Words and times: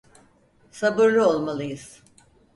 Sabırlı 0.71 1.25
olmalıyız. 1.27 2.03